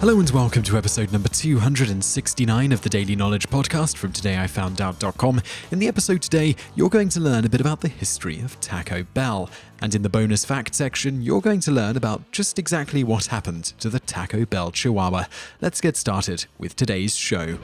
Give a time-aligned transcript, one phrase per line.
[0.00, 5.40] Hello and welcome to episode number 269 of the Daily Knowledge Podcast from todayifoundout.com.
[5.70, 9.04] In the episode today, you're going to learn a bit about the history of Taco
[9.14, 9.48] Bell.
[9.80, 13.64] And in the bonus fact section, you're going to learn about just exactly what happened
[13.80, 15.24] to the Taco Bell Chihuahua.
[15.62, 17.58] Let's get started with today's show.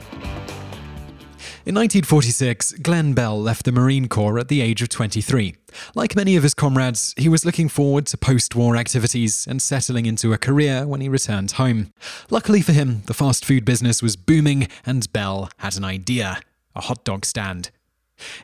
[1.65, 5.55] In 1946, Glen Bell left the Marine Corps at the age of 23.
[5.95, 10.05] Like many of his comrades, he was looking forward to post war activities and settling
[10.05, 11.93] into a career when he returned home.
[12.29, 16.41] Luckily for him, the fast food business was booming and Bell had an idea
[16.75, 17.71] a hot dog stand.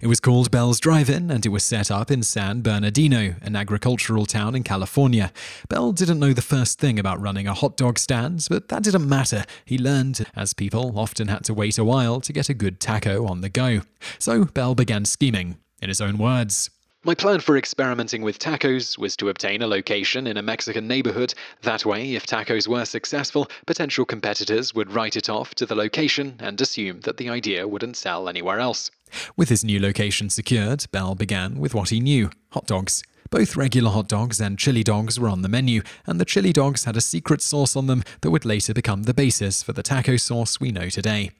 [0.02, 4.26] It was called Bell's Drive-In and it was set up in San Bernardino, an agricultural
[4.26, 5.32] town in California.
[5.68, 9.08] Bell didn't know the first thing about running a hot dog stand, but that didn't
[9.08, 9.46] matter.
[9.66, 13.26] He learned, as people often had to wait a while to get a good taco
[13.28, 13.82] on the go.
[14.18, 15.58] So Bell began scheming.
[15.82, 16.70] In his own words,
[17.06, 21.34] my plan for experimenting with tacos was to obtain a location in a Mexican neighborhood.
[21.62, 26.36] That way, if tacos were successful, potential competitors would write it off to the location
[26.40, 28.92] and assume that the idea wouldn't sell anywhere else.
[29.38, 33.02] With his new location secured, Bell began with what he knew hot dogs.
[33.30, 36.84] Both regular hot dogs and chili dogs were on the menu, and the chili dogs
[36.84, 40.18] had a secret sauce on them that would later become the basis for the taco
[40.18, 41.32] sauce we know today.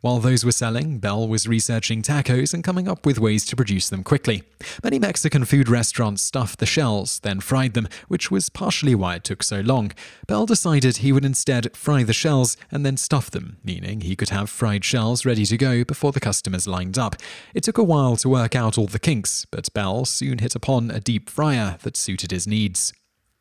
[0.00, 3.88] While those were selling, Bell was researching tacos and coming up with ways to produce
[3.88, 4.42] them quickly.
[4.82, 9.24] Many Mexican food restaurants stuffed the shells, then fried them, which was partially why it
[9.24, 9.92] took so long.
[10.26, 14.30] Bell decided he would instead fry the shells and then stuff them, meaning he could
[14.30, 17.16] have fried shells ready to go before the customers lined up.
[17.54, 20.90] It took a while to work out all the kinks, but Bell soon hit upon
[20.90, 22.92] a deep fryer that suited his needs.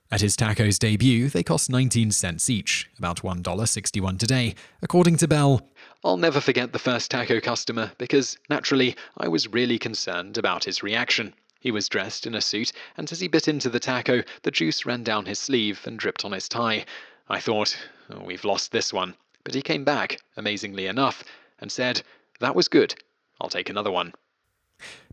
[0.09, 4.56] At his tacos debut, they cost 19 cents each, about $1.61 today.
[4.81, 5.69] According to Bell,
[6.03, 10.84] I'll never forget the first taco customer because, naturally, I was really concerned about his
[10.84, 11.34] reaction.
[11.59, 14.85] He was dressed in a suit, and as he bit into the taco, the juice
[14.85, 16.85] ran down his sleeve and dripped on his tie.
[17.30, 17.78] I thought,
[18.12, 19.16] oh, we've lost this one.
[19.44, 21.24] But he came back, amazingly enough,
[21.59, 22.03] and said,
[22.40, 22.96] That was good.
[23.41, 24.14] I'll take another one.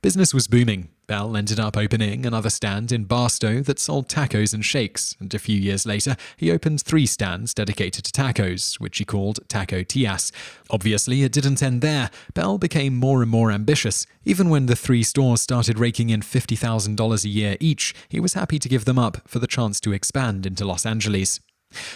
[0.03, 0.91] Business was booming.
[1.07, 5.39] Bell ended up opening another stand in Barstow that sold tacos and shakes, and a
[5.39, 10.33] few years later, he opened three stands dedicated to tacos, which he called Taco Tias.
[10.71, 12.11] Obviously, it didn't end there.
[12.33, 14.07] Bell became more and more ambitious.
[14.25, 18.59] Even when the three stores started raking in $50,000 a year each, he was happy
[18.59, 21.41] to give them up for the chance to expand into Los Angeles.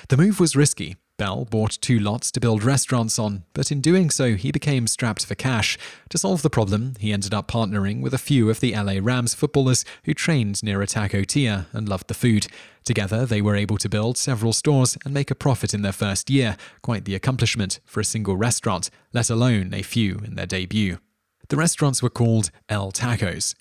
[0.09, 0.97] The move was risky.
[1.19, 5.27] Bell bought two lots to build restaurants on, but in doing so, he became strapped
[5.27, 5.77] for cash.
[6.11, 9.35] To solve the problem, he ended up partnering with a few of the LA Rams
[9.35, 12.47] footballers who trained near a taco tia and loved the food.
[12.85, 16.31] Together, they were able to build several stores and make a profit in their first
[16.31, 20.99] year, quite the accomplishment for a single restaurant, let alone a few in their debut.
[21.49, 23.57] The restaurants were called El Tacos.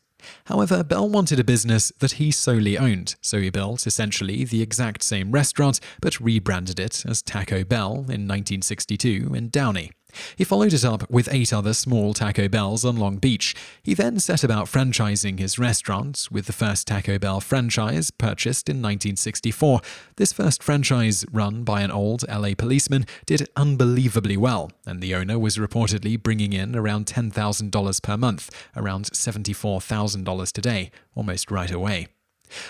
[0.46, 5.04] However, Bell wanted a business that he solely owned, so he built essentially the exact
[5.04, 9.92] same restaurant but rebranded it as Taco Bell in 1962 in Downey.
[10.36, 13.56] He followed it up with eight other small Taco Bells on Long Beach.
[13.84, 18.78] He then set about franchising his restaurant, with the first Taco Bell franchise purchased in
[18.78, 19.82] 1964.
[20.18, 25.40] This first franchise, run by an old LA policeman, did unbelievably well, and the owner
[25.40, 32.08] was reportedly bringing in around $10,000 per month, around $74,000 today, almost right away.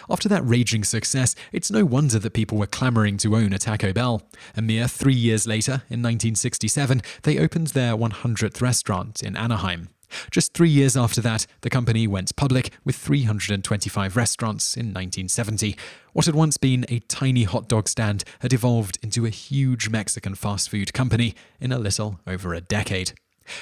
[0.10, 3.94] After that raging success, it's no wonder that people were clamoring to own a Taco
[3.94, 4.22] Bell.
[4.56, 9.90] A mere three years later, in 1967, they opened their 100th restaurant in Anaheim.
[10.32, 15.76] Just three years after that, the company went public with 325 restaurants in 1970.
[16.14, 20.36] What had once been a tiny hot dog stand had evolved into a huge Mexican
[20.36, 23.14] fast food company in a little over a decade.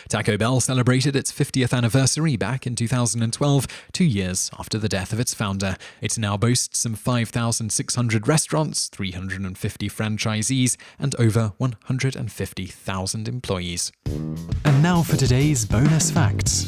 [0.09, 5.19] Taco Bell celebrated its 50th anniversary back in 2012, two years after the death of
[5.19, 5.75] its founder.
[6.01, 13.91] It now boasts some 5,600 restaurants, 350 franchisees, and over 150,000 employees.
[14.05, 16.64] And now for today's bonus facts.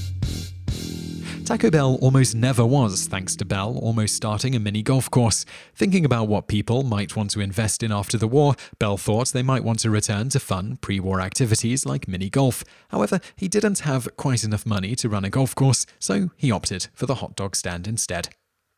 [1.47, 5.45] Taco Bell almost never was, thanks to Bell almost starting a mini golf course.
[5.73, 9.44] Thinking about what people might want to invest in after the war, Bell thought they
[9.44, 12.65] might want to return to fun pre war activities like mini golf.
[12.89, 16.89] However, he didn't have quite enough money to run a golf course, so he opted
[16.94, 18.27] for the hot dog stand instead.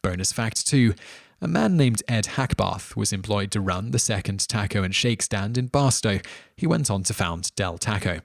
[0.04, 0.94] Bonus fact 2.
[1.42, 5.57] A man named Ed Hackbarth was employed to run the second taco and shake stand
[5.57, 6.19] in Barstow.
[6.56, 8.19] He went on to found Del Taco.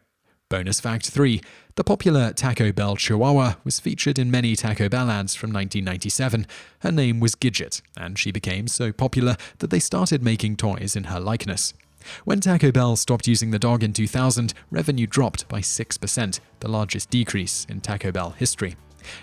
[0.55, 1.41] Bonus fact 3.
[1.75, 6.47] The popular Taco Bell Chihuahua was featured in many Taco Bell ads from 1997.
[6.79, 11.05] Her name was Gidget, and she became so popular that they started making toys in
[11.05, 11.75] her likeness.
[12.25, 17.11] When Taco Bell stopped using the dog in 2000, revenue dropped by 6%, the largest
[17.11, 18.77] decrease in Taco Bell history.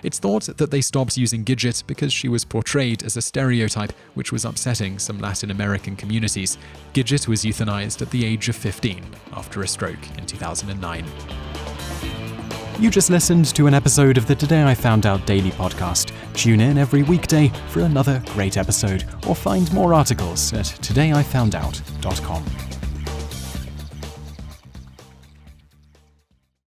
[0.04, 4.32] It's thought that they stopped using Gidget because she was portrayed as a stereotype, which
[4.32, 6.58] was upsetting some Latin American communities.
[6.94, 11.06] Gidget was euthanized at the age of 15 after a stroke in 2009.
[12.80, 16.12] You just listened to an episode of the Today I Found Out Daily podcast.
[16.34, 22.61] Tune in every weekday for another great episode, or find more articles at todayifoundout.com.